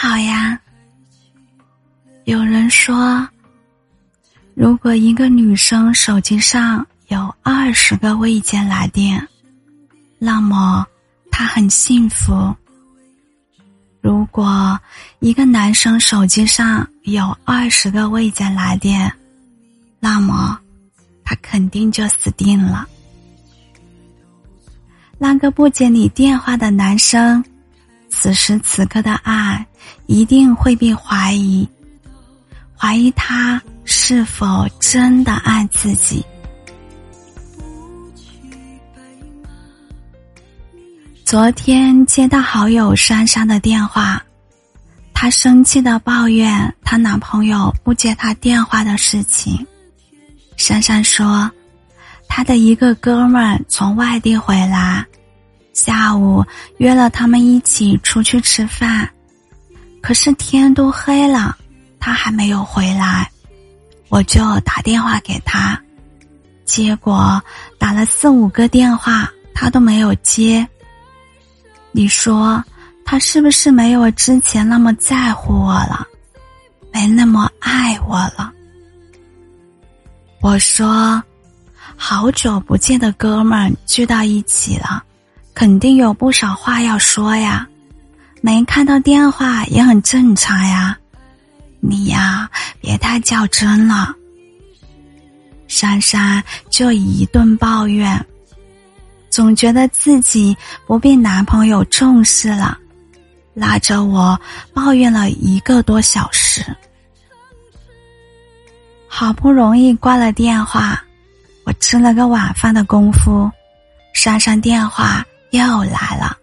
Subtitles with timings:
[0.00, 0.58] 好呀。
[2.24, 3.28] 有人说，
[4.54, 9.28] 如果一个女生手机上有二十个未接来电，
[10.18, 10.86] 那么
[11.30, 12.56] 她很幸福。
[14.00, 14.80] 如果
[15.18, 19.12] 一个男生手机上有二十个未接来电，
[19.98, 20.58] 那么
[21.22, 22.88] 他肯定就死定了。
[25.18, 27.44] 那个不接你电话的男生，
[28.10, 29.64] 此时此刻的爱
[30.06, 31.66] 一定会被怀疑，
[32.76, 36.24] 怀疑他是否真的爱自己。
[41.24, 44.20] 昨天接到好友珊珊的电话，
[45.14, 49.64] 她生气的抱怨她男朋友不接她电话的事情。
[50.56, 51.48] 珊珊说，
[52.28, 55.06] 她的一个哥们儿从外地回来。
[55.72, 56.44] 下午
[56.78, 59.08] 约了他们一起出去吃饭，
[60.02, 61.56] 可是天都黑了，
[61.98, 63.30] 他还没有回来，
[64.08, 65.80] 我就打电话给他，
[66.64, 67.42] 结果
[67.78, 70.66] 打了四五个电话，他都没有接。
[71.92, 72.62] 你说
[73.04, 76.06] 他是不是没有之前那么在乎我了，
[76.92, 78.52] 没那么爱我了？
[80.40, 81.22] 我说，
[81.96, 85.04] 好久不见的哥们聚到一起了。
[85.54, 87.66] 肯定有不少话要说呀，
[88.40, 90.96] 没看到电话也很正常呀。
[91.80, 92.48] 你呀，
[92.80, 94.14] 别太较真了。
[95.66, 98.24] 珊珊就一顿抱怨，
[99.30, 102.76] 总觉得自己不被男朋友重视了，
[103.54, 104.38] 拉着我
[104.74, 106.64] 抱怨了一个多小时。
[109.06, 111.02] 好不容易挂了电话，
[111.64, 113.50] 我吃了个晚饭的功夫，
[114.12, 115.24] 珊珊电话。
[115.50, 116.36] 又来了。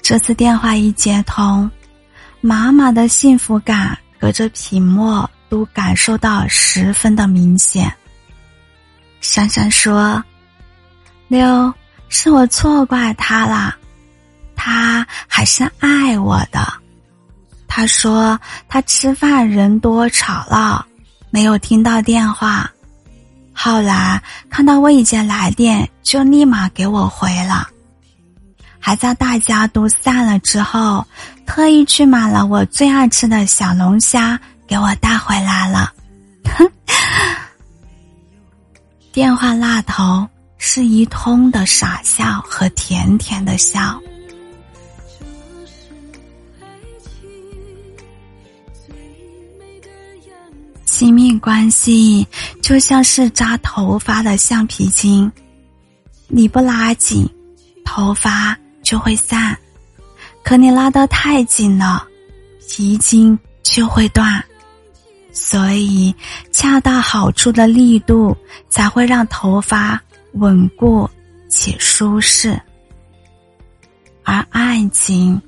[0.00, 1.70] 这次电话一接通，
[2.40, 7.92] 妈妈的幸福感隔着屏幕都感受到十分的明显。
[9.20, 10.22] 珊珊说
[11.28, 11.74] ：“六
[12.08, 13.76] 是我错怪他了，
[14.56, 16.72] 他还是爱我的。
[17.66, 20.86] 他说他吃饭人多吵闹，
[21.30, 22.70] 没有听到电话。”
[23.60, 27.66] 后来看到未接来电，就立马给我回了，
[28.78, 31.04] 还在大家都散了之后，
[31.44, 35.92] 特意去买了我最爱吃的小龙虾给我带回来了。
[39.10, 40.24] 电话那头
[40.56, 44.00] 是一通的傻笑和甜甜的笑。
[50.88, 52.26] 亲密关系
[52.62, 55.30] 就像是扎头发的橡皮筋，
[56.28, 57.28] 你不拉紧，
[57.84, 59.54] 头发就会散；
[60.42, 62.02] 可你拉得太紧了，
[62.66, 64.42] 皮筋就会断。
[65.30, 66.12] 所以，
[66.50, 68.34] 恰到好处的力度
[68.70, 70.00] 才会让头发
[70.32, 71.08] 稳固
[71.50, 72.58] 且舒适。
[74.24, 75.40] 而爱情，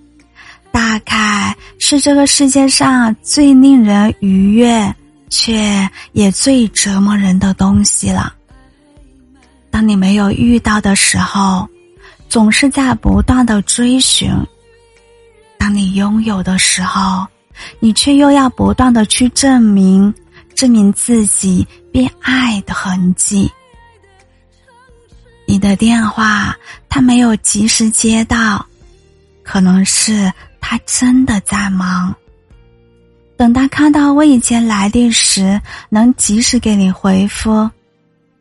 [0.70, 4.94] 大概是这个世界上最令人愉悦。
[5.30, 8.34] 却也最折磨人的东西了。
[9.70, 11.66] 当你没有遇到的时候，
[12.28, 14.30] 总是在不断的追寻；
[15.56, 17.26] 当你拥有的时候，
[17.78, 20.12] 你却又要不断的去证明，
[20.54, 23.50] 证明自己被爱的痕迹。
[25.46, 26.56] 你的电话
[26.88, 28.64] 他没有及时接到，
[29.42, 32.14] 可能是他真的在忙。
[33.40, 35.58] 等他看到我以前来电时，
[35.88, 37.70] 能及时给你回复，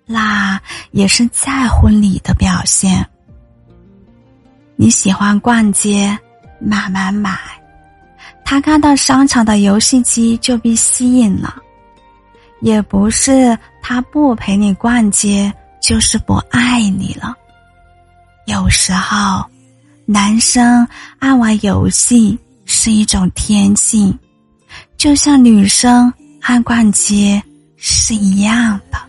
[0.06, 0.60] 那
[0.92, 3.08] 也是在乎你的表现。
[4.76, 6.20] 你喜欢逛街，
[6.60, 7.40] 买买买，
[8.44, 11.56] 他看到商场的游戏机就被吸引了。
[12.60, 15.50] 也不是他不陪你逛街，
[15.82, 17.34] 就是不爱你了。
[18.48, 19.46] 有时候，
[20.06, 20.86] 男生
[21.20, 24.14] 爱玩游戏是一种天性。
[25.00, 27.42] 就像女生爱逛街
[27.78, 29.00] 是一样的。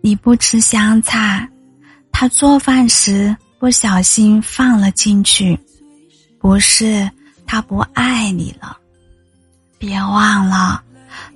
[0.00, 1.46] 你不吃香菜，
[2.12, 5.58] 他做饭时不小心放了进去，
[6.38, 7.10] 不是
[7.44, 8.78] 他不爱你了，
[9.76, 10.80] 别忘了，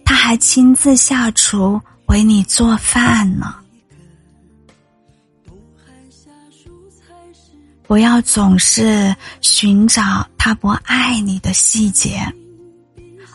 [0.05, 3.57] 他还亲自下厨为你做饭呢。
[7.93, 12.27] 不要总是寻找他不爱你的细节，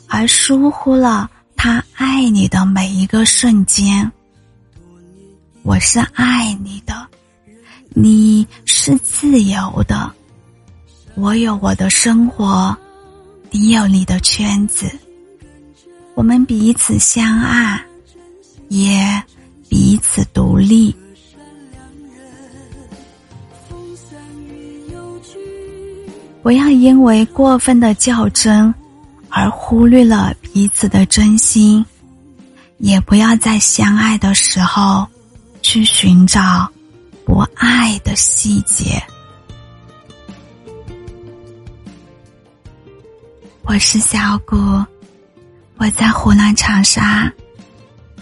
[0.07, 4.11] 而疏忽了他爱你的每一个瞬间。
[5.61, 7.07] 我是爱你的，
[7.89, 8.97] 你是。
[9.03, 10.11] 自由的。
[11.13, 12.75] 我有我的生活，
[13.51, 14.89] 你有你的圈子。
[16.15, 17.79] 我们彼此相爱，
[18.69, 19.23] 也
[19.69, 20.95] 彼此独立。
[26.47, 28.73] 不要因为过分的较真，
[29.27, 31.83] 而忽略了彼此的真心；
[32.77, 35.05] 也不要在相爱的时候，
[35.61, 36.71] 去寻找
[37.25, 39.03] 不爱的细节。
[43.63, 44.55] 我是小谷，
[45.75, 47.29] 我在湖南长沙，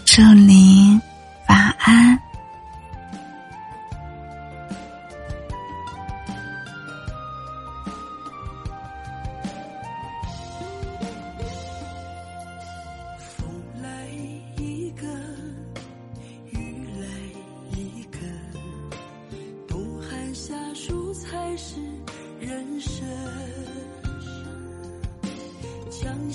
[0.04, 1.00] 祝您
[1.48, 2.25] 晚安。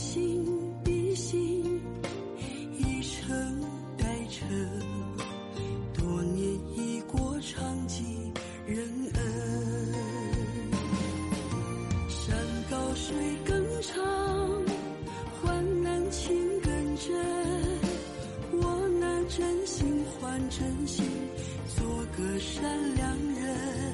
[0.01, 0.43] 心
[0.83, 1.79] 比心，
[2.75, 3.61] 一程
[3.99, 4.49] 代程，
[5.93, 6.43] 多年
[6.75, 8.03] 已过，长记
[8.65, 8.83] 人
[9.13, 9.21] 恩。
[12.09, 12.35] 山
[12.69, 13.15] 高水
[13.45, 14.03] 更长，
[15.39, 17.15] 患难情更真。
[18.53, 21.05] 我拿真心换真心，
[21.77, 21.85] 做
[22.17, 23.90] 个善良人。